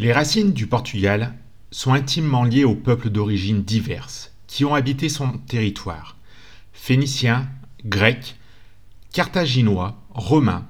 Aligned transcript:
Les 0.00 0.14
racines 0.14 0.54
du 0.54 0.66
Portugal 0.66 1.34
sont 1.70 1.92
intimement 1.92 2.44
liées 2.44 2.64
aux 2.64 2.74
peuples 2.74 3.10
d'origine 3.10 3.62
diverses 3.62 4.32
qui 4.46 4.64
ont 4.64 4.74
habité 4.74 5.10
son 5.10 5.32
territoire. 5.32 6.16
Phéniciens, 6.72 7.50
Grecs, 7.84 8.36
Carthaginois, 9.12 10.02
Romains, 10.08 10.66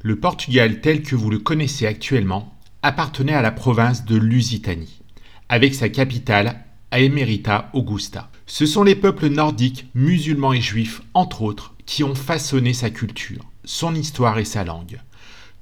le 0.00 0.16
Portugal 0.16 0.80
tel 0.80 1.02
que 1.02 1.14
vous 1.14 1.28
le 1.28 1.38
connaissez 1.38 1.86
actuellement 1.86 2.58
appartenait 2.82 3.34
à 3.34 3.42
la 3.42 3.52
province 3.52 4.06
de 4.06 4.16
Lusitanie, 4.16 5.02
avec 5.50 5.74
sa 5.74 5.90
capitale 5.90 6.64
à 6.90 7.00
Emerita 7.00 7.68
Augusta. 7.74 8.30
Ce 8.46 8.64
sont 8.64 8.84
les 8.84 8.96
peuples 8.96 9.28
nordiques, 9.28 9.90
musulmans 9.94 10.54
et 10.54 10.62
juifs, 10.62 11.02
entre 11.12 11.42
autres, 11.42 11.74
qui 11.84 12.04
ont 12.04 12.14
façonné 12.14 12.72
sa 12.72 12.88
culture, 12.88 13.44
son 13.66 13.94
histoire 13.94 14.38
et 14.38 14.46
sa 14.46 14.64
langue, 14.64 14.98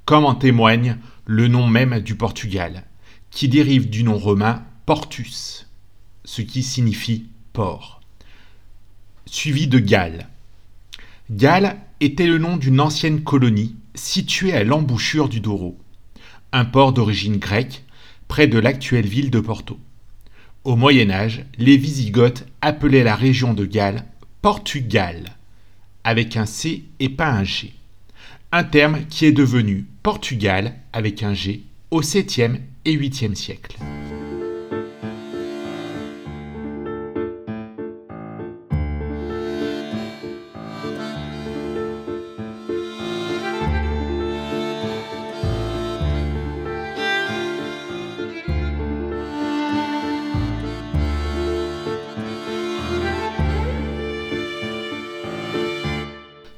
comme 0.05 0.23
en 0.23 0.35
témoigne 0.35 0.95
le 1.25 1.49
nom 1.49 1.67
même 1.67 1.99
du 1.99 2.15
Portugal, 2.15 2.85
qui 3.31 3.47
dérive 3.47 3.89
du 3.89 4.03
nom 4.03 4.17
romain 4.17 4.63
Portus, 4.85 5.67
ce 6.25 6.41
qui 6.41 6.63
signifie 6.63 7.25
port, 7.53 8.01
suivi 9.25 9.67
de 9.67 9.79
Galles. 9.79 10.27
Galles 11.29 11.77
était 12.01 12.27
le 12.27 12.37
nom 12.37 12.57
d'une 12.57 12.81
ancienne 12.81 13.23
colonie 13.23 13.75
située 13.95 14.53
à 14.53 14.63
l'embouchure 14.63 15.29
du 15.29 15.39
Douro, 15.39 15.77
un 16.51 16.65
port 16.65 16.93
d'origine 16.93 17.37
grecque 17.37 17.83
près 18.27 18.47
de 18.47 18.59
l'actuelle 18.59 19.07
ville 19.07 19.31
de 19.31 19.39
Porto. 19.39 19.79
Au 20.63 20.75
Moyen 20.75 21.09
Âge, 21.09 21.45
les 21.57 21.75
Wisigoths 21.75 22.45
appelaient 22.61 23.03
la 23.03 23.15
région 23.15 23.53
de 23.53 23.65
Galles 23.65 24.05
Portugal, 24.41 25.37
avec 26.03 26.35
un 26.35 26.45
C 26.45 26.83
et 26.99 27.09
pas 27.09 27.31
un 27.31 27.43
G. 27.43 27.73
Un 28.51 28.63
terme 28.63 29.05
qui 29.09 29.25
est 29.25 29.31
devenu 29.31 29.85
Portugal 30.03 30.75
avec 30.93 31.23
un 31.23 31.33
G 31.33 31.63
au 31.89 32.01
7e 32.01 32.59
et 32.85 32.95
8e 32.95 33.35
siècle. 33.35 33.77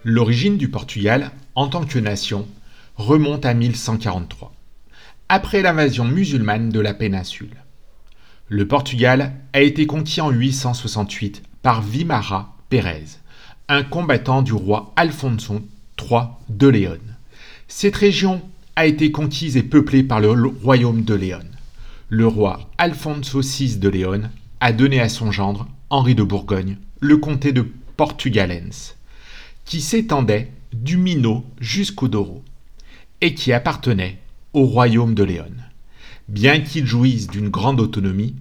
L'origine 0.05 0.57
du 0.57 0.69
Portugal, 0.69 1.31
en 1.55 1.67
tant 1.69 1.85
que 1.85 1.97
nation, 1.97 2.45
remonte 2.97 3.45
à 3.45 3.53
1143, 3.53 4.53
après 5.33 5.63
l'invasion 5.63 6.05
musulmane 6.05 6.69
de 6.69 6.79
la 6.79 6.93
péninsule. 6.93 7.55
Le 8.49 8.67
Portugal 8.67 9.33
a 9.53 9.61
été 9.61 9.87
conquis 9.87 10.21
en 10.21 10.29
868 10.29 11.41
par 11.63 11.81
Vimara 11.81 12.55
Pérez, 12.69 13.17
un 13.67 13.81
combattant 13.81 14.43
du 14.43 14.53
roi 14.53 14.93
Alfonso 14.95 15.59
III 15.99 16.21
de 16.49 16.67
Léon. 16.67 16.99
Cette 17.67 17.95
région 17.95 18.43
a 18.75 18.85
été 18.85 19.11
conquise 19.11 19.57
et 19.57 19.63
peuplée 19.63 20.03
par 20.03 20.19
le 20.19 20.33
royaume 20.61 21.03
de 21.03 21.15
Léon. 21.15 21.49
Le 22.09 22.27
roi 22.27 22.69
Alfonso 22.77 23.41
VI 23.41 23.77
de 23.77 23.89
Léon 23.89 24.29
a 24.59 24.71
donné 24.71 24.99
à 24.99 25.09
son 25.09 25.31
gendre, 25.31 25.67
Henri 25.89 26.13
de 26.13 26.21
Bourgogne, 26.21 26.77
le 26.99 27.17
comté 27.17 27.53
de 27.53 27.65
Portugalens 27.97 28.93
qui 29.65 29.81
s'étendait 29.81 30.51
du 30.73 30.97
Minot 30.97 31.43
jusqu'au 31.59 32.07
Douro, 32.07 32.43
et 33.21 33.33
qui 33.33 33.51
appartenait 33.51 34.19
au 34.53 34.65
royaume 34.65 35.15
de 35.15 35.23
Léon. 35.23 35.51
Bien 36.27 36.61
qu'il 36.61 36.85
jouisse 36.85 37.27
d'une 37.27 37.49
grande 37.49 37.81
autonomie, 37.81 38.35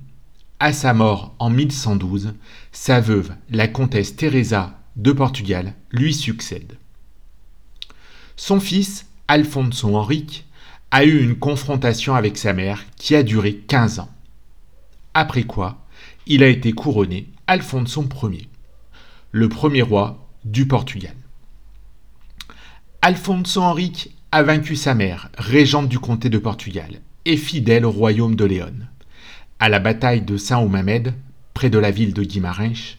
à 0.61 0.73
sa 0.73 0.95
mort 0.95 1.35
en 1.39 1.51
1112, 1.51 2.35
sa 2.71 3.01
veuve, 3.01 3.35
la 3.51 3.67
comtesse 3.67 4.15
Teresa 4.15 4.79
de 4.97 5.11
Portugal, 5.13 5.75
lui 5.91 6.15
succède. 6.15 6.77
Son 8.37 8.61
fils, 8.61 9.07
Alfonso 9.27 9.97
Henrique, 9.97 10.47
a 10.91 11.05
eu 11.05 11.23
une 11.23 11.37
confrontation 11.37 12.15
avec 12.15 12.37
sa 12.37 12.53
mère 12.53 12.85
qui 12.97 13.15
a 13.17 13.23
duré 13.23 13.57
15 13.57 13.99
ans. 13.99 14.11
Après 15.15 15.45
quoi, 15.45 15.85
il 16.27 16.43
a 16.43 16.49
été 16.49 16.73
couronné 16.73 17.29
Alfonso 17.47 18.05
Ier, 18.23 18.49
le 19.33 19.49
premier 19.49 19.83
roi 19.83 20.29
du 20.45 20.67
Portugal. 20.67 21.17
Alfonso 23.01 23.61
Henrique 23.63 24.15
a 24.33 24.43
vaincu 24.43 24.77
sa 24.77 24.95
mère, 24.95 25.29
régente 25.37 25.89
du 25.89 25.99
comté 25.99 26.31
de 26.31 26.39
Portugal, 26.39 27.01
et 27.25 27.37
fidèle 27.37 27.85
au 27.85 27.91
royaume 27.91 28.35
de 28.35 28.45
Léon. 28.45 28.73
À 29.61 29.69
la 29.69 29.79
bataille 29.79 30.23
de 30.23 30.37
Saint-Oumamed, 30.37 31.15
près 31.55 31.71
de 31.71 31.79
la 31.79 31.91
ville 31.91 32.15
de 32.15 32.23
Guimarães, 32.23 32.97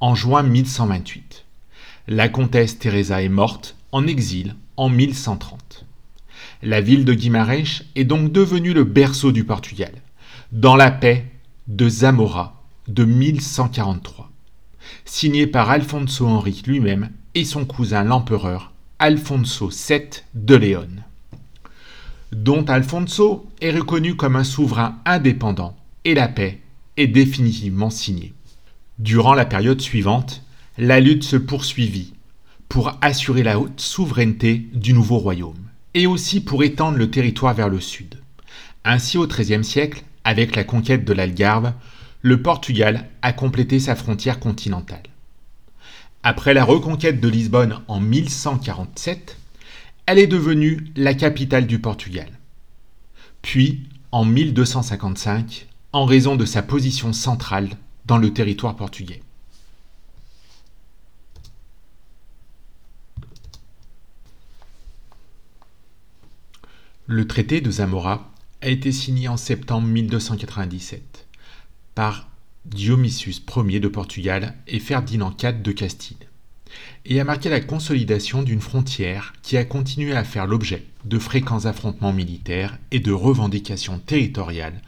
en 0.00 0.14
juin 0.14 0.42
1128. 0.42 1.44
La 2.08 2.28
comtesse 2.28 2.78
Teresa 2.78 3.20
est 3.20 3.28
morte 3.28 3.76
en 3.92 4.06
exil 4.06 4.54
en 4.76 4.88
1130. 4.88 5.84
La 6.62 6.80
ville 6.80 7.04
de 7.04 7.14
Guimarães 7.14 7.82
est 7.96 8.04
donc 8.04 8.32
devenue 8.32 8.72
le 8.72 8.84
berceau 8.84 9.32
du 9.32 9.44
Portugal, 9.44 9.92
dans 10.52 10.76
la 10.76 10.90
paix 10.90 11.26
de 11.66 11.88
Zamora 11.88 12.64
de 12.88 13.04
1143 13.04 14.30
signé 15.04 15.46
par 15.46 15.70
Alfonso 15.70 16.26
Henri 16.26 16.62
lui-même 16.66 17.10
et 17.34 17.44
son 17.44 17.64
cousin 17.64 18.04
l'empereur 18.04 18.72
Alfonso 19.02 19.70
VII 19.70 20.10
de 20.34 20.54
Léon, 20.56 20.90
dont 22.32 22.66
Alfonso 22.66 23.48
est 23.62 23.70
reconnu 23.70 24.14
comme 24.14 24.36
un 24.36 24.44
souverain 24.44 24.98
indépendant 25.06 25.74
et 26.04 26.12
la 26.12 26.28
paix 26.28 26.60
est 26.98 27.06
définitivement 27.06 27.88
signée. 27.88 28.34
Durant 28.98 29.32
la 29.32 29.46
période 29.46 29.80
suivante, 29.80 30.44
la 30.76 31.00
lutte 31.00 31.24
se 31.24 31.36
poursuivit 31.36 32.12
pour 32.68 32.98
assurer 33.00 33.42
la 33.42 33.58
haute 33.58 33.80
souveraineté 33.80 34.68
du 34.74 34.92
nouveau 34.92 35.16
royaume 35.16 35.70
et 35.94 36.06
aussi 36.06 36.42
pour 36.42 36.62
étendre 36.62 36.98
le 36.98 37.10
territoire 37.10 37.54
vers 37.54 37.70
le 37.70 37.80
sud. 37.80 38.16
Ainsi, 38.84 39.16
au 39.16 39.26
XIIIe 39.26 39.64
siècle, 39.64 40.04
avec 40.24 40.54
la 40.54 40.64
conquête 40.64 41.06
de 41.06 41.14
l'Algarve, 41.14 41.72
le 42.20 42.42
Portugal 42.42 43.08
a 43.22 43.32
complété 43.32 43.80
sa 43.80 43.96
frontière 43.96 44.40
continentale. 44.40 45.04
Après 46.22 46.52
la 46.52 46.64
reconquête 46.64 47.18
de 47.18 47.28
Lisbonne 47.28 47.80
en 47.88 47.98
1147, 47.98 49.38
elle 50.04 50.18
est 50.18 50.26
devenue 50.26 50.86
la 50.94 51.14
capitale 51.14 51.66
du 51.66 51.78
Portugal. 51.78 52.28
Puis, 53.40 53.88
en 54.12 54.26
1255, 54.26 55.66
en 55.92 56.04
raison 56.04 56.36
de 56.36 56.44
sa 56.44 56.60
position 56.60 57.14
centrale 57.14 57.70
dans 58.04 58.18
le 58.18 58.34
territoire 58.34 58.76
portugais. 58.76 59.22
Le 67.06 67.26
traité 67.26 67.62
de 67.62 67.70
Zamora 67.70 68.30
a 68.60 68.68
été 68.68 68.92
signé 68.92 69.26
en 69.28 69.36
septembre 69.38 69.88
1297 69.88 71.26
par 71.94 72.29
Dionysius 72.66 73.42
Ier 73.56 73.80
de 73.80 73.88
Portugal 73.88 74.54
et 74.66 74.80
Ferdinand 74.80 75.34
IV 75.42 75.62
de 75.62 75.72
Castille, 75.72 76.16
et 77.04 77.18
a 77.18 77.24
marqué 77.24 77.48
la 77.48 77.60
consolidation 77.60 78.42
d'une 78.42 78.60
frontière 78.60 79.32
qui 79.42 79.56
a 79.56 79.64
continué 79.64 80.12
à 80.12 80.24
faire 80.24 80.46
l'objet 80.46 80.84
de 81.04 81.18
fréquents 81.18 81.64
affrontements 81.64 82.12
militaires 82.12 82.78
et 82.90 83.00
de 83.00 83.12
revendications 83.12 83.98
territoriales 83.98 84.82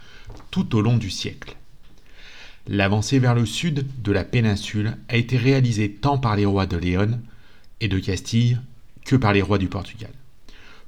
tout 0.50 0.76
au 0.76 0.82
long 0.82 0.98
du 0.98 1.10
siècle. 1.10 1.56
L'avancée 2.68 3.18
vers 3.18 3.34
le 3.34 3.46
sud 3.46 3.86
de 4.02 4.12
la 4.12 4.24
péninsule 4.24 4.96
a 5.08 5.16
été 5.16 5.36
réalisée 5.36 5.90
tant 5.90 6.18
par 6.18 6.36
les 6.36 6.44
rois 6.44 6.66
de 6.66 6.76
Léon 6.76 7.20
et 7.80 7.88
de 7.88 7.98
Castille 7.98 8.60
que 9.04 9.16
par 9.16 9.32
les 9.32 9.42
rois 9.42 9.58
du 9.58 9.68
Portugal, 9.68 10.12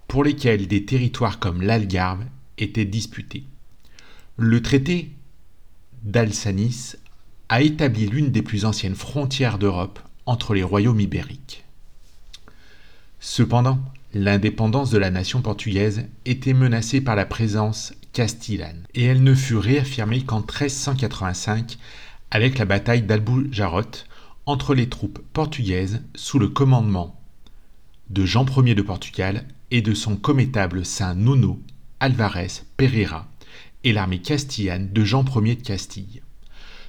pour 0.07 0.23
lesquels 0.23 0.69
des 0.69 0.85
territoires 0.85 1.41
comme 1.41 1.63
l'Algarve 1.63 2.25
étaient 2.59 2.85
disputés. 2.85 3.45
Le 4.37 4.63
traité 4.63 5.11
d'Alsanis 6.05 6.97
a 7.49 7.63
établi 7.63 8.07
l'une 8.07 8.31
des 8.31 8.43
plus 8.43 8.65
anciennes 8.65 8.95
frontières 8.95 9.59
d'Europe 9.59 9.99
entre 10.27 10.55
les 10.55 10.63
royaumes 10.63 11.01
ibériques. 11.01 11.65
Cependant, 13.21 13.79
l'indépendance 14.13 14.91
de 14.91 14.99
la 14.99 15.11
nation 15.11 15.41
portugaise 15.41 16.05
était 16.27 16.53
menacée 16.53 17.01
par 17.01 17.17
la 17.17 17.27
présence 17.27 17.95
castillane, 18.13 18.85
et 18.95 19.05
elle 19.05 19.23
ne 19.23 19.35
fut 19.35 19.57
réaffirmée 19.57 20.23
qu'en 20.23 20.41
1385 20.41 21.79
avec 22.31 22.59
la 22.59 22.65
bataille 22.65 23.03
d'Albujarot 23.03 24.05
entre 24.47 24.75
les 24.75 24.89
troupes 24.89 25.21
portugaises 25.33 26.03
sous 26.15 26.39
le 26.39 26.49
commandement 26.49 27.19
de 28.11 28.27
Jean 28.27 28.45
Ier 28.45 28.75
de 28.75 28.83
Portugal 28.83 29.45
et 29.71 29.83
de 29.83 29.95
son 29.95 30.17
commétable 30.17 30.85
Saint 30.85 31.15
Nuno 31.15 31.61
Alvarez 32.01 32.63
Pereira, 32.77 33.27
et 33.85 33.93
l'armée 33.93 34.19
castillane 34.19 34.91
de 34.93 35.05
Jean 35.05 35.25
Ier 35.25 35.55
de 35.55 35.63
Castille. 35.63 36.23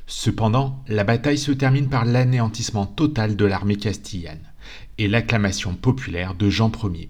Cependant, 0.07 0.83
la 0.87 1.03
bataille 1.03 1.37
se 1.37 1.51
termine 1.51 1.89
par 1.89 2.05
l'anéantissement 2.05 2.85
total 2.85 3.35
de 3.35 3.45
l'armée 3.45 3.75
castillane 3.75 4.51
et 4.97 5.07
l'acclamation 5.07 5.75
populaire 5.75 6.35
de 6.35 6.49
Jean 6.49 6.71
Ier, 6.83 7.09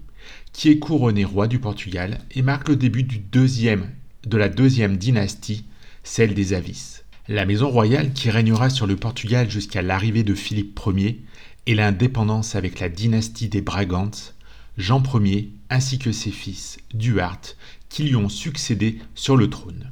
qui 0.52 0.70
est 0.70 0.78
couronné 0.78 1.24
roi 1.24 1.46
du 1.46 1.58
Portugal 1.58 2.18
et 2.34 2.42
marque 2.42 2.68
le 2.68 2.76
début 2.76 3.04
de 3.04 4.36
la 4.36 4.48
deuxième 4.48 4.96
dynastie, 4.96 5.64
celle 6.02 6.34
des 6.34 6.52
Avis. 6.52 7.02
La 7.28 7.44
maison 7.44 7.68
royale 7.68 8.12
qui 8.12 8.30
régnera 8.30 8.70
sur 8.70 8.86
le 8.86 8.96
Portugal 8.96 9.50
jusqu'à 9.50 9.82
l'arrivée 9.82 10.22
de 10.22 10.34
Philippe 10.34 10.80
Ier 10.86 11.22
et 11.66 11.74
l'indépendance 11.74 12.54
avec 12.54 12.80
la 12.80 12.88
dynastie 12.88 13.48
des 13.48 13.60
Bragantes, 13.60 14.34
Jean 14.78 15.02
Ier 15.22 15.50
ainsi 15.68 15.98
que 15.98 16.12
ses 16.12 16.30
fils 16.30 16.78
Duarte 16.94 17.56
qui 17.88 18.04
lui 18.04 18.16
ont 18.16 18.28
succédé 18.28 18.98
sur 19.14 19.36
le 19.36 19.48
trône. 19.50 19.90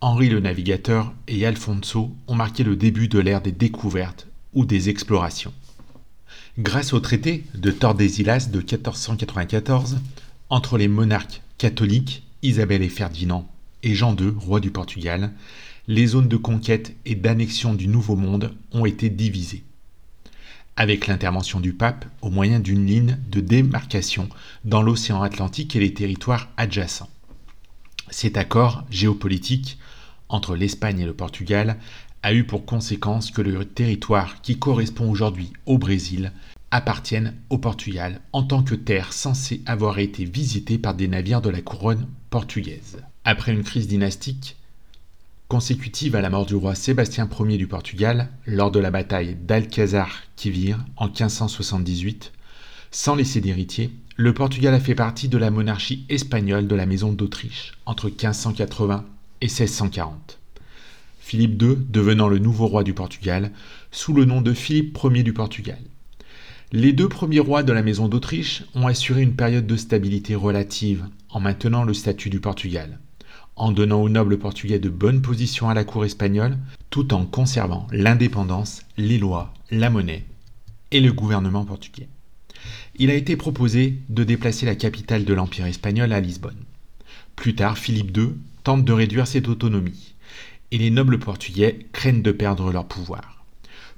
Henri 0.00 0.28
le 0.28 0.40
Navigateur 0.40 1.12
et 1.28 1.46
Alfonso 1.46 2.14
ont 2.26 2.34
marqué 2.34 2.64
le 2.64 2.76
début 2.76 3.08
de 3.08 3.18
l'ère 3.18 3.40
des 3.40 3.52
découvertes 3.52 4.26
ou 4.52 4.64
des 4.64 4.88
explorations. 4.88 5.52
Grâce 6.58 6.92
au 6.92 7.00
traité 7.00 7.44
de 7.54 7.70
Tordesillas 7.70 8.48
de 8.50 8.58
1494 8.58 9.98
entre 10.50 10.76
les 10.76 10.88
monarques 10.88 11.42
catholiques 11.56 12.24
Isabelle 12.42 12.82
et 12.82 12.88
Ferdinand 12.88 13.48
et 13.84 13.94
Jean 13.94 14.16
II, 14.16 14.32
roi 14.36 14.60
du 14.60 14.70
Portugal, 14.70 15.32
les 15.88 16.08
zones 16.08 16.28
de 16.28 16.36
conquête 16.36 16.94
et 17.04 17.14
d'annexion 17.14 17.74
du 17.74 17.88
Nouveau 17.88 18.16
Monde 18.16 18.54
ont 18.72 18.84
été 18.84 19.08
divisées. 19.08 19.64
Avec 20.76 21.06
l'intervention 21.06 21.60
du 21.60 21.72
pape 21.72 22.04
au 22.20 22.30
moyen 22.30 22.58
d'une 22.60 22.86
ligne 22.86 23.18
de 23.30 23.40
démarcation 23.40 24.28
dans 24.64 24.82
l'océan 24.82 25.22
Atlantique 25.22 25.76
et 25.76 25.80
les 25.80 25.94
territoires 25.94 26.48
adjacents. 26.56 27.10
Cet 28.12 28.36
accord 28.36 28.84
géopolitique 28.90 29.78
entre 30.28 30.54
l'Espagne 30.54 31.00
et 31.00 31.06
le 31.06 31.14
Portugal 31.14 31.78
a 32.22 32.34
eu 32.34 32.44
pour 32.44 32.66
conséquence 32.66 33.30
que 33.30 33.40
le 33.40 33.64
territoire 33.64 34.42
qui 34.42 34.58
correspond 34.58 35.10
aujourd'hui 35.10 35.50
au 35.64 35.78
Brésil 35.78 36.30
appartienne 36.70 37.34
au 37.48 37.56
Portugal 37.56 38.20
en 38.34 38.42
tant 38.42 38.62
que 38.62 38.74
terre 38.74 39.14
censée 39.14 39.62
avoir 39.64 39.98
été 39.98 40.26
visitée 40.26 40.76
par 40.76 40.92
des 40.92 41.08
navires 41.08 41.40
de 41.40 41.48
la 41.48 41.62
couronne 41.62 42.06
portugaise. 42.28 42.98
Après 43.24 43.52
une 43.52 43.64
crise 43.64 43.88
dynastique 43.88 44.56
consécutive 45.48 46.14
à 46.14 46.20
la 46.20 46.28
mort 46.28 46.44
du 46.44 46.54
roi 46.54 46.74
Sébastien 46.74 47.26
Ier 47.40 47.56
du 47.56 47.66
Portugal 47.66 48.28
lors 48.44 48.70
de 48.70 48.78
la 48.78 48.90
bataille 48.90 49.36
d'Alcazar 49.36 50.20
Quivir 50.36 50.84
en 50.96 51.06
1578, 51.06 52.32
sans 52.90 53.14
laisser 53.14 53.40
d'héritier, 53.40 53.90
le 54.16 54.34
Portugal 54.34 54.74
a 54.74 54.80
fait 54.80 54.94
partie 54.94 55.28
de 55.28 55.38
la 55.38 55.50
monarchie 55.50 56.04
espagnole 56.10 56.68
de 56.68 56.74
la 56.74 56.84
Maison 56.84 57.12
d'Autriche 57.12 57.72
entre 57.86 58.08
1580 58.08 59.06
et 59.40 59.46
1640. 59.46 60.38
Philippe 61.18 61.62
II 61.62 61.76
devenant 61.88 62.28
le 62.28 62.38
nouveau 62.38 62.66
roi 62.66 62.84
du 62.84 62.92
Portugal 62.92 63.52
sous 63.90 64.12
le 64.12 64.26
nom 64.26 64.42
de 64.42 64.52
Philippe 64.52 64.98
Ier 65.02 65.22
du 65.22 65.32
Portugal. 65.32 65.78
Les 66.72 66.92
deux 66.92 67.08
premiers 67.08 67.40
rois 67.40 67.62
de 67.62 67.72
la 67.72 67.82
Maison 67.82 68.06
d'Autriche 68.06 68.64
ont 68.74 68.86
assuré 68.86 69.22
une 69.22 69.34
période 69.34 69.66
de 69.66 69.76
stabilité 69.76 70.34
relative 70.34 71.06
en 71.30 71.40
maintenant 71.40 71.84
le 71.84 71.94
statut 71.94 72.28
du 72.28 72.40
Portugal, 72.40 72.98
en 73.56 73.72
donnant 73.72 74.02
aux 74.02 74.10
nobles 74.10 74.38
portugais 74.38 74.78
de 74.78 74.90
bonnes 74.90 75.22
positions 75.22 75.70
à 75.70 75.74
la 75.74 75.84
cour 75.84 76.04
espagnole, 76.04 76.58
tout 76.90 77.14
en 77.14 77.24
conservant 77.24 77.86
l'indépendance, 77.92 78.82
les 78.98 79.18
lois, 79.18 79.54
la 79.70 79.88
monnaie 79.88 80.26
et 80.90 81.00
le 81.00 81.12
gouvernement 81.12 81.64
portugais. 81.64 82.08
Il 82.96 83.10
a 83.10 83.14
été 83.14 83.36
proposé 83.36 83.98
de 84.10 84.22
déplacer 84.22 84.66
la 84.66 84.74
capitale 84.74 85.24
de 85.24 85.32
l'Empire 85.32 85.66
espagnol 85.66 86.12
à 86.12 86.20
Lisbonne. 86.20 86.62
Plus 87.36 87.54
tard, 87.54 87.78
Philippe 87.78 88.14
II 88.16 88.34
tente 88.64 88.84
de 88.84 88.92
réduire 88.92 89.26
cette 89.26 89.48
autonomie, 89.48 90.14
et 90.70 90.78
les 90.78 90.90
nobles 90.90 91.18
portugais 91.18 91.86
craignent 91.92 92.22
de 92.22 92.32
perdre 92.32 92.70
leur 92.70 92.86
pouvoir. 92.86 93.44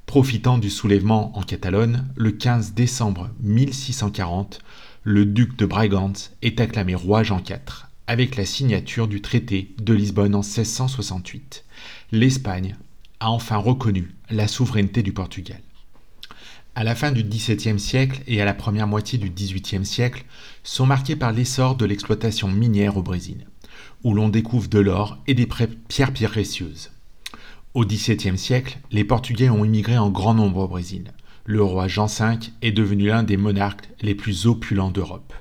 Profitant 0.06 0.58
du 0.58 0.70
soulèvement 0.70 1.36
en 1.36 1.42
Catalogne, 1.42 2.04
le 2.14 2.30
15 2.30 2.74
décembre 2.74 3.30
1640, 3.40 4.60
le 5.02 5.26
duc 5.26 5.56
de 5.56 5.66
Brabant 5.66 6.12
est 6.42 6.60
acclamé 6.60 6.94
roi 6.94 7.24
Jean 7.24 7.38
IV, 7.38 7.88
avec 8.06 8.36
la 8.36 8.44
signature 8.44 9.08
du 9.08 9.20
traité 9.20 9.74
de 9.82 9.92
Lisbonne 9.92 10.34
en 10.34 10.42
1668. 10.42 11.64
L'Espagne 12.12 12.76
a 13.18 13.30
enfin 13.30 13.56
reconnu 13.56 14.14
la 14.30 14.46
souveraineté 14.46 15.02
du 15.02 15.12
Portugal. 15.12 15.60
À 16.76 16.82
la 16.82 16.96
fin 16.96 17.12
du 17.12 17.22
XVIIe 17.22 17.78
siècle 17.78 18.20
et 18.26 18.40
à 18.40 18.44
la 18.44 18.52
première 18.52 18.88
moitié 18.88 19.16
du 19.16 19.30
XVIIIe 19.30 19.86
siècle 19.86 20.24
sont 20.64 20.86
marqués 20.86 21.14
par 21.14 21.30
l'essor 21.30 21.76
de 21.76 21.84
l'exploitation 21.84 22.48
minière 22.48 22.96
au 22.96 23.02
Brésil, 23.02 23.46
où 24.02 24.12
l'on 24.12 24.28
découvre 24.28 24.68
de 24.68 24.80
l'or 24.80 25.18
et 25.28 25.34
des 25.34 25.46
pierres 25.46 26.12
précieuses. 26.12 26.90
Au 27.74 27.84
XVIIe 27.84 28.36
siècle, 28.36 28.78
les 28.90 29.04
Portugais 29.04 29.50
ont 29.50 29.64
immigré 29.64 29.98
en 29.98 30.10
grand 30.10 30.34
nombre 30.34 30.64
au 30.64 30.68
Brésil. 30.68 31.12
Le 31.44 31.62
roi 31.62 31.86
Jean 31.86 32.06
V 32.06 32.38
est 32.62 32.72
devenu 32.72 33.06
l'un 33.06 33.22
des 33.22 33.36
monarques 33.36 33.88
les 34.00 34.16
plus 34.16 34.46
opulents 34.46 34.90
d'Europe. 34.90 35.32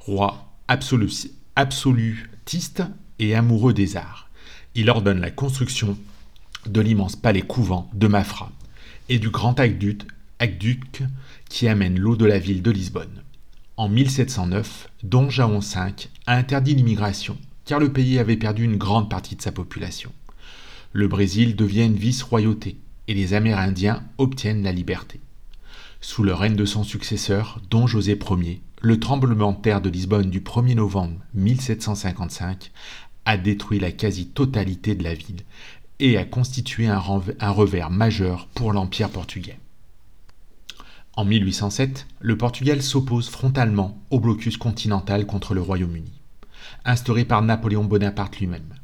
Roi 0.00 0.52
absolutiste 0.66 2.82
et 3.20 3.36
amoureux 3.36 3.72
des 3.72 3.96
arts, 3.96 4.30
il 4.74 4.90
ordonne 4.90 5.20
la 5.20 5.30
construction 5.30 5.96
de 6.66 6.80
l'immense 6.80 7.14
palais 7.14 7.42
couvent 7.42 7.88
de 7.92 8.08
Mafra 8.08 8.50
et 9.08 9.18
du 9.18 9.30
grand 9.30 9.60
aqueduc, 9.60 10.02
qui 11.48 11.68
amène 11.68 11.98
l'eau 11.98 12.16
de 12.16 12.26
la 12.26 12.38
ville 12.38 12.62
de 12.62 12.70
Lisbonne. 12.70 13.22
En 13.76 13.88
1709, 13.88 14.88
Don 15.02 15.30
Jaon 15.30 15.60
V 15.60 16.08
a 16.26 16.36
interdit 16.36 16.74
l'immigration 16.74 17.38
car 17.64 17.78
le 17.78 17.92
pays 17.92 18.18
avait 18.18 18.36
perdu 18.36 18.64
une 18.64 18.76
grande 18.76 19.08
partie 19.08 19.36
de 19.36 19.42
sa 19.42 19.52
population 19.52 20.12
le 20.92 21.08
Brésil 21.08 21.56
devient 21.56 21.86
une 21.86 21.96
vice-royauté 21.96 22.76
et 23.08 23.14
les 23.14 23.34
Amérindiens 23.34 24.04
obtiennent 24.18 24.62
la 24.62 24.72
liberté. 24.72 25.20
Sous 26.00 26.22
le 26.22 26.34
règne 26.34 26.56
de 26.56 26.64
son 26.64 26.84
successeur, 26.84 27.60
Don 27.70 27.86
José 27.86 28.18
Ier, 28.18 28.60
le 28.80 29.00
tremblement 29.00 29.52
de 29.52 29.60
terre 29.60 29.80
de 29.80 29.88
Lisbonne 29.88 30.30
du 30.30 30.40
1er 30.40 30.74
novembre 30.74 31.18
1755 31.34 32.72
a 33.24 33.36
détruit 33.36 33.78
la 33.78 33.92
quasi-totalité 33.92 34.94
de 34.94 35.04
la 35.04 35.14
ville 35.14 35.42
et 36.00 36.18
a 36.18 36.24
constitué 36.24 36.88
un, 36.88 36.98
revers 36.98 37.90
majeur 37.90 38.48
pour 38.54 38.72
l'Empire 38.72 39.10
portugais. 39.10 39.58
En 41.14 41.26
1807, 41.26 42.06
le 42.20 42.38
Portugal 42.38 42.80
s'oppose 42.80 43.28
frontalement 43.28 44.02
au 44.08 44.18
blocus 44.18 44.56
continental 44.56 45.26
contre 45.26 45.52
le 45.52 45.60
Royaume-Uni, 45.60 46.22
instauré 46.86 47.26
par 47.26 47.42
Napoléon 47.42 47.84
Bonaparte 47.84 48.38
lui-même. 48.38 48.74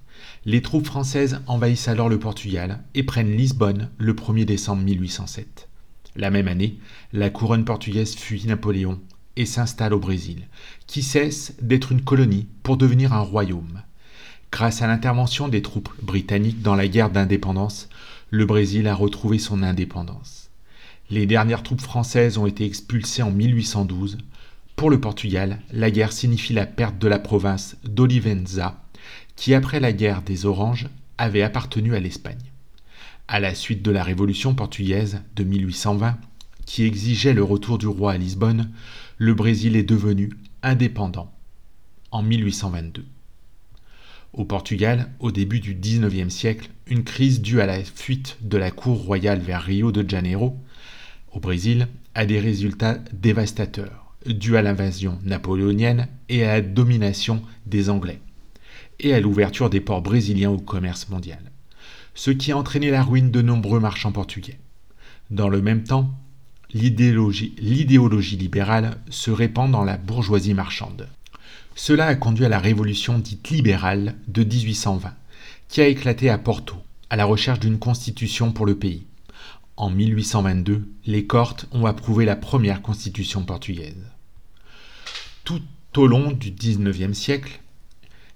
Les 0.45 0.61
troupes 0.61 0.85
françaises 0.85 1.41
envahissent 1.47 1.89
alors 1.89 2.11
le 2.11 2.19
Portugal 2.19 2.81
et 2.95 3.03
prennent 3.03 3.35
Lisbonne 3.35 3.89
le 3.97 4.13
1er 4.13 4.45
décembre 4.45 4.83
1807. 4.83 5.71
La 6.17 6.29
même 6.29 6.49
année, 6.49 6.79
la 7.15 7.31
couronne 7.31 7.65
portugaise 7.65 8.15
fuit 8.15 8.45
Napoléon 8.47 9.01
et 9.37 9.47
s'installe 9.47 9.95
au 9.95 9.99
Brésil, 9.99 10.49
qui 10.87 11.03
cesse 11.03 11.55
d'être 11.63 11.93
une 11.93 12.05
colonie 12.05 12.47
pour 12.63 12.77
devenir 12.77 13.15
un 13.15 13.21
royaume. 13.21 13.83
Grâce 14.53 14.83
à 14.83 14.87
l'intervention 14.87 15.49
des 15.49 15.63
troupes 15.63 15.95
britanniques 16.03 16.61
dans 16.61 16.75
la 16.75 16.89
guerre 16.89 17.11
d'indépendance, 17.11 17.89
le 18.29 18.45
Brésil 18.45 18.87
a 18.87 18.95
retrouvé 18.95 19.39
son 19.39 19.63
indépendance. 19.63 20.48
Les 21.11 21.27
dernières 21.27 21.63
troupes 21.63 21.81
françaises 21.81 22.37
ont 22.37 22.47
été 22.47 22.65
expulsées 22.65 23.23
en 23.23 23.31
1812. 23.31 24.19
Pour 24.77 24.91
le 24.91 25.01
Portugal, 25.01 25.61
la 25.73 25.91
guerre 25.91 26.13
signifie 26.13 26.53
la 26.53 26.67
perte 26.67 26.99
de 26.99 27.09
la 27.09 27.19
province 27.19 27.77
d'Olivenza 27.85 28.83
qui 29.39 29.55
après 29.55 29.79
la 29.79 29.93
guerre 29.93 30.23
des 30.23 30.47
Oranges 30.47 30.89
avait 31.17 31.43
appartenu 31.43 31.95
à 31.95 32.01
l'Espagne. 32.01 32.53
À 33.29 33.39
la 33.39 33.55
suite 33.55 33.83
de 33.83 33.93
la 33.93 34.03
Révolution 34.03 34.55
portugaise 34.55 35.23
de 35.37 35.45
1820, 35.45 36.19
qui 36.67 36.83
exigeait 36.83 37.35
le 37.35 37.45
retour 37.45 37.79
du 37.79 37.87
roi 37.87 38.13
à 38.13 38.19
Lisbonne, 38.19 38.71
le 39.17 39.35
Brésil 39.35 39.77
est 39.77 39.85
devenu 39.85 40.33
indépendant 40.63 41.33
en 42.11 42.23
1822. 42.23 43.07
Au 44.33 44.45
Portugal, 44.45 45.09
au 45.21 45.31
début 45.31 45.61
du 45.61 45.75
XIXe 45.75 46.35
siècle, 46.35 46.69
une 46.89 47.05
crise 47.05 47.41
due 47.41 47.61
à 47.61 47.67
la 47.67 47.83
fuite 47.85 48.39
de 48.43 48.59
la 48.59 48.73
cour 48.73 49.05
royale 49.05 49.41
vers 49.41 49.63
Rio 49.63 49.93
de 49.93 50.09
Janeiro, 50.09 50.59
au 51.33 51.41
Brésil, 51.41 51.89
a 52.15 52.27
des 52.27 52.41
résultats 52.41 52.99
dévastateurs, 53.13 54.15
dus 54.27 54.57
à 54.57 54.63
l'invasion 54.63 55.19
napoléonienne 55.25 56.09
et 56.29 56.45
à 56.45 56.55
la 56.55 56.61
domination 56.61 57.43
des 57.67 57.91
Anglais 57.91 58.21
et 59.01 59.15
à 59.15 59.21
l'ouverture 59.21 59.71
des 59.71 59.81
ports 59.81 60.03
brésiliens 60.03 60.51
au 60.51 60.59
commerce 60.59 61.09
mondial, 61.09 61.41
ce 62.15 62.31
qui 62.31 62.51
a 62.51 62.59
entraîné 62.59 62.91
la 62.91 63.03
ruine 63.03 63.31
de 63.31 63.43
nombreux 63.43 63.79
marchands 63.79 64.13
portugais. 64.13 64.59
Dans 65.31 65.49
le 65.49 65.63
même 65.63 65.85
temps, 65.85 66.11
l'idéologie 66.75 68.37
libérale 68.37 68.99
se 69.09 69.31
répand 69.31 69.71
dans 69.71 69.85
la 69.85 69.97
bourgeoisie 69.97 70.55
marchande. 70.55 71.09
Cela 71.77 72.07
a 72.07 72.15
conduit 72.17 72.45
à 72.45 72.49
la 72.49 72.59
révolution 72.59 73.19
dite 73.19 73.51
libérale 73.51 74.17
de 74.27 74.43
1820, 74.43 75.15
qui 75.69 75.81
a 75.81 75.87
éclaté 75.87 76.29
à 76.29 76.39
Porto, 76.39 76.75
à 77.09 77.17
la 77.17 77.25
recherche 77.25 77.61
d'une 77.61 77.79
constitution 77.79 78.51
pour 78.53 78.67
le 78.67 78.75
pays. 78.75 79.07
En 79.79 79.91
1822, 79.91 80.89
les 81.07 81.25
Cortes 81.27 81.67
ont 81.71 81.87
approuvé 81.87 82.25
la 82.25 82.35
première 82.35 82.83
constitution 82.83 83.45
portugaise. 83.45 84.11
Tout 85.45 85.63
au 85.97 86.09
long 86.09 86.33
du 86.33 86.51
XIXe 86.51 87.17
siècle, 87.17 87.61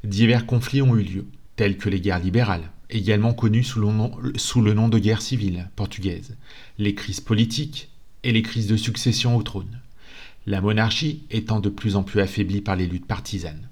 divers 0.04 0.46
conflits 0.46 0.82
ont 0.82 0.96
eu 0.96 1.02
lieu, 1.02 1.26
tels 1.56 1.78
que 1.78 1.88
les 1.88 2.00
guerres 2.00 2.20
libérales, 2.20 2.70
également 2.90 3.34
connues 3.34 3.64
sous 3.64 3.80
le 3.80 4.72
nom, 4.72 4.88
de 4.88 4.98
guerre 5.00 5.20
civile 5.20 5.68
portugaise, 5.74 6.36
les 6.78 6.94
crises 6.94 7.20
politiques 7.20 7.88
et 8.22 8.30
les 8.30 8.42
crises 8.42 8.68
de 8.68 8.76
succession 8.76 9.36
au 9.36 9.42
trône, 9.42 9.80
la 10.46 10.60
monarchie 10.60 11.24
étant 11.32 11.58
de 11.58 11.70
plus 11.70 11.96
en 11.96 12.04
plus 12.04 12.20
affaiblie 12.20 12.60
par 12.60 12.76
les 12.76 12.86
luttes 12.86 13.06
partisanes. 13.08 13.68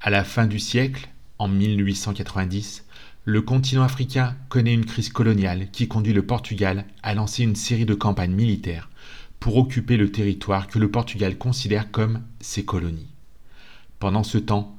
À 0.00 0.10
la 0.10 0.22
fin 0.22 0.46
du 0.46 0.60
siècle, 0.60 1.08
En 1.40 1.48
1890, 1.48 2.84
le 3.24 3.42
continent 3.42 3.82
africain 3.82 4.34
connaît 4.48 4.72
une 4.72 4.86
crise 4.86 5.10
coloniale 5.10 5.70
qui 5.72 5.88
conduit 5.88 6.14
le 6.14 6.24
Portugal 6.24 6.86
à 7.02 7.14
lancer 7.14 7.42
une 7.42 7.54
série 7.54 7.84
de 7.84 7.94
campagnes 7.94 8.34
militaires 8.34 8.88
pour 9.38 9.56
occuper 9.58 9.98
le 9.98 10.10
territoire 10.10 10.68
que 10.68 10.78
le 10.78 10.90
Portugal 10.90 11.36
considère 11.36 11.90
comme 11.90 12.22
ses 12.40 12.64
colonies. 12.64 13.12
Pendant 13.98 14.22
ce 14.22 14.38
temps, 14.38 14.76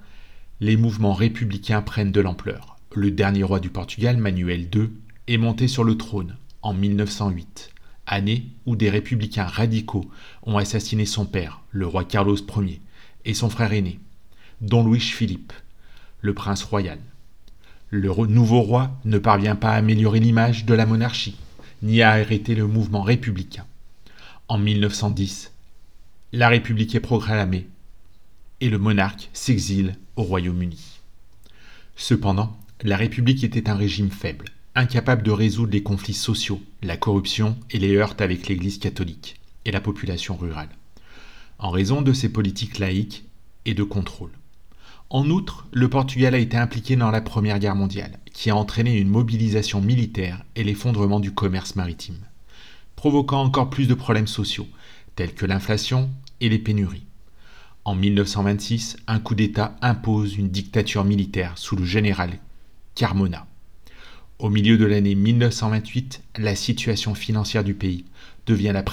les 0.60 0.76
mouvements 0.76 1.14
républicains 1.14 1.84
prennent 1.84 2.12
de 2.12 2.22
l'ampleur. 2.22 2.78
Le 2.96 3.12
dernier 3.12 3.44
roi 3.44 3.60
du 3.60 3.70
Portugal, 3.70 4.18
Manuel 4.18 4.70
II, 4.74 4.90
est 5.28 5.38
monté 5.38 5.68
sur 5.68 5.84
le 5.84 5.96
trône 5.96 6.36
en 6.64 6.74
1908, 6.74 7.72
année 8.08 8.48
où 8.66 8.76
des 8.76 8.90
républicains 8.90 9.46
radicaux 9.46 10.10
ont 10.44 10.58
assassiné 10.58 11.06
son 11.06 11.26
père, 11.26 11.62
le 11.70 11.86
roi 11.86 12.06
Carlos 12.06 12.38
Ier, 12.58 12.82
et 13.24 13.36
son 13.36 13.50
frère 13.50 13.74
aîné, 13.74 14.00
Don 14.62 14.84
Luis 14.86 15.00
Philippe, 15.00 15.54
le 16.22 16.34
prince 16.34 16.64
royal. 16.64 17.00
Le 17.94 18.08
nouveau 18.26 18.62
roi 18.62 18.98
ne 19.04 19.18
parvient 19.18 19.58
pas 19.58 19.72
à 19.72 19.76
améliorer 19.76 20.22
l'image 20.22 20.66
de 20.66 20.74
la 20.74 20.86
monarchie, 20.86 21.36
ni 21.84 22.02
à 22.02 22.12
arrêter 22.12 22.56
le 22.56 22.66
mouvement 22.66 23.02
républicain. 23.02 23.66
En 24.48 24.58
1910, 24.58 25.52
la 26.32 26.48
République 26.48 26.96
est 26.96 27.02
proclamée 27.02 27.68
et 28.62 28.70
le 28.70 28.78
monarque 28.78 29.30
s'exile 29.34 29.98
au 30.16 30.24
Royaume-Uni. 30.24 31.02
Cependant, 31.98 32.58
la 32.82 32.96
République 32.96 33.44
était 33.44 33.70
un 33.70 33.76
régime 33.76 34.10
faible, 34.10 34.46
incapable 34.74 35.24
de 35.24 35.32
résoudre 35.32 35.74
les 35.74 35.84
conflits 35.84 36.14
sociaux, 36.14 36.62
la 36.82 36.96
corruption 36.96 37.58
et 37.72 37.80
les 37.80 37.98
heurts 37.98 38.16
avec 38.20 38.48
l'Église 38.48 38.80
catholique 38.80 39.36
et 39.66 39.72
la 39.72 39.82
population 39.82 40.38
rurale, 40.38 40.70
en 41.60 41.72
raison 41.72 42.02
de 42.02 42.14
ses 42.14 42.30
politiques 42.30 42.80
laïques 42.80 43.26
et 43.66 43.74
de 43.74 43.84
contrôle. 43.84 44.32
En 45.14 45.30
outre, 45.30 45.68
le 45.74 45.90
Portugal 45.90 46.34
a 46.36 46.38
été 46.38 46.56
impliqué 46.56 46.96
dans 46.96 47.12
la 47.12 47.20
Première 47.20 47.60
Guerre 47.60 47.76
mondiale, 47.76 48.18
qui 48.32 48.50
a 48.50 48.56
entraîné 48.56 48.98
une 48.98 49.10
mobilisation 49.10 49.82
militaire 49.82 50.42
et 50.56 50.64
l'effondrement 50.64 51.20
du 51.20 51.34
commerce 51.34 51.76
maritime, 51.76 52.20
provoquant 52.96 53.42
encore 53.42 53.70
plus 53.70 53.90
de 53.90 53.94
problèmes 53.94 54.26
sociaux, 54.26 54.70
tels 55.18 55.34
que 55.34 55.46
l'inflation 55.46 56.10
et 56.40 56.48
les 56.48 56.60
pénuries. 56.60 57.04
En 57.84 57.94
1926, 57.94 58.96
un 59.08 59.20
coup 59.20 59.36
d'État 59.36 59.76
impose 59.82 60.38
une 60.38 60.48
dictature 60.48 61.04
militaire 61.04 61.58
sous 61.58 61.76
le 61.76 61.84
général 61.84 62.40
Carmona. 62.96 63.48
Au 64.40 64.50
milieu 64.50 64.78
de 64.78 64.86
l'année 64.86 65.16
1928, 65.16 66.24
la 66.38 66.56
situation 66.56 67.16
financière 67.16 67.66
du 67.66 67.74
pays 67.74 68.06
devient 68.46 68.72
la 68.74 68.86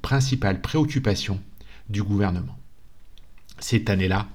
principale 0.00 0.62
préoccupation 0.62 1.38
du 1.90 2.02
gouvernement. 2.02 2.56
Cette 3.58 3.90
année-là, 3.90 4.28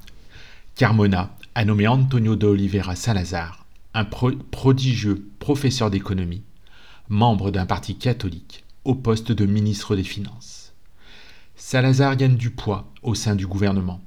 Carmona 0.76 1.36
a 1.54 1.66
nommé 1.66 1.88
Antonio 1.88 2.36
de 2.36 2.48
Oliveira 2.48 2.96
Salazar, 2.96 3.66
un 3.94 4.06
prodigieux 4.06 5.28
professeur 5.40 5.92
d'économie, 5.92 6.44
membre 7.10 7.52
d'un 7.52 7.66
parti 7.66 7.96
catholique, 7.96 8.64
au 8.84 8.96
poste 8.96 9.32
de 9.32 9.46
ministre 9.46 9.96
des 9.96 10.04
Finances. 10.04 10.74
Salazar 11.56 12.16
gagne 12.16 12.36
du 12.36 12.50
poids 12.50 12.92
au 13.04 13.14
sein 13.14 13.36
du 13.36 13.46
gouvernement 13.46 14.02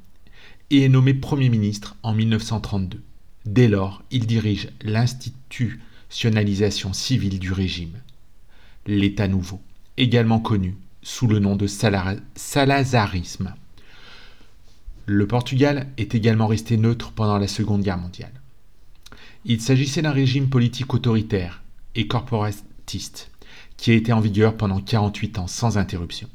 et 0.70 0.82
est 0.82 0.88
nommé 0.88 1.14
Premier 1.14 1.48
ministre 1.48 1.94
en 2.02 2.12
1932. 2.12 3.00
Dès 3.46 3.68
lors, 3.68 4.02
il 4.10 4.26
dirige 4.26 4.70
l'institutionnalisation 4.82 6.92
civile 6.92 7.38
du 7.38 7.52
régime, 7.52 8.00
l'État 8.86 9.28
nouveau, 9.28 9.60
également 9.96 10.40
connu 10.40 10.76
sous 11.02 11.28
le 11.28 11.38
nom 11.38 11.54
de 11.54 11.68
salazarisme. 11.68 13.54
Le 15.06 15.26
Portugal 15.26 15.88
est 15.98 16.14
également 16.14 16.46
resté 16.46 16.78
neutre 16.78 17.12
pendant 17.12 17.36
la 17.36 17.46
Seconde 17.46 17.82
Guerre 17.82 17.98
mondiale. 17.98 18.32
Il 19.44 19.60
s'agissait 19.60 20.00
d'un 20.00 20.12
régime 20.12 20.48
politique 20.48 20.94
autoritaire 20.94 21.62
et 21.94 22.06
corporatiste 22.06 23.30
qui 23.76 23.90
a 23.90 23.94
été 23.94 24.14
en 24.14 24.20
vigueur 24.20 24.56
pendant 24.56 24.80
48 24.80 25.38
ans 25.38 25.46
sans 25.46 25.76
interruption, 25.76 26.28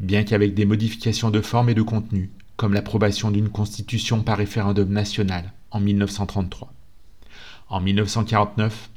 bien 0.00 0.24
qu'avec 0.24 0.54
des 0.54 0.64
modifications 0.64 1.30
de 1.30 1.40
forme 1.40 1.68
et 1.68 1.74
de 1.74 1.82
contenu, 1.82 2.30
comme 2.56 2.74
l'approbation 2.74 3.30
d'une 3.30 3.48
constitution 3.48 4.22
par 4.22 4.38
référendum 4.38 4.90
national 4.90 5.52
en 5.70 5.78
1933. 5.78 6.72
En 7.68 7.80
1949, 7.80 8.90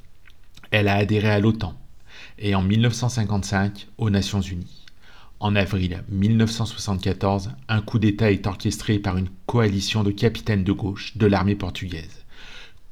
elle 0.71 0.87
a 0.87 0.95
adhéré 0.95 1.29
à 1.29 1.39
l'OTAN 1.39 1.75
et 2.39 2.55
en 2.55 2.63
1955 2.63 3.89
aux 3.99 4.09
Nations 4.09 4.41
Unies. 4.41 4.82
En 5.43 5.57
avril 5.57 6.05
1974, 6.07 7.49
un 7.67 7.81
coup 7.81 7.99
d'État 7.99 8.31
est 8.31 8.47
orchestré 8.47 8.97
par 8.97 9.17
une 9.17 9.27
coalition 9.45 10.01
de 10.01 10.11
capitaines 10.11 10.63
de 10.63 10.71
gauche 10.71 11.17
de 11.17 11.25
l'armée 11.25 11.55
portugaise, 11.55 12.23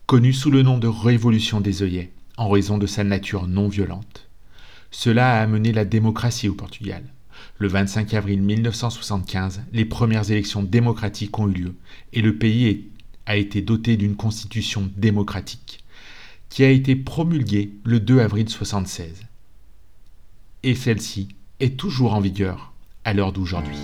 connue 0.05 0.33
sous 0.33 0.51
le 0.51 0.61
nom 0.61 0.77
de 0.77 0.89
Révolution 0.89 1.61
des 1.61 1.81
œillets 1.81 2.11
en 2.35 2.49
raison 2.49 2.77
de 2.77 2.87
sa 2.87 3.05
nature 3.05 3.47
non 3.47 3.69
violente. 3.69 4.27
Cela 4.91 5.31
a 5.31 5.41
amené 5.41 5.71
la 5.71 5.85
démocratie 5.85 6.49
au 6.49 6.53
Portugal. 6.53 7.05
Le 7.57 7.69
25 7.69 8.13
avril 8.15 8.41
1975, 8.41 9.61
les 9.71 9.85
premières 9.85 10.29
élections 10.29 10.61
démocratiques 10.61 11.39
ont 11.39 11.47
eu 11.47 11.53
lieu 11.53 11.75
et 12.11 12.21
le 12.21 12.35
pays 12.37 12.89
a 13.27 13.37
été 13.37 13.61
doté 13.61 13.95
d'une 13.95 14.17
constitution 14.17 14.91
démocratique 14.97 15.85
qui 16.49 16.65
a 16.65 16.69
été 16.69 16.97
promulguée 16.97 17.71
le 17.85 18.01
2 18.01 18.19
avril 18.19 18.43
1976. 18.43 19.23
Et 20.63 20.75
celle-ci 20.75 21.29
est 21.61 21.77
toujours 21.77 22.15
en 22.15 22.19
vigueur 22.19 22.73
à 23.05 23.13
l'heure 23.13 23.31
d'aujourd'hui. 23.31 23.77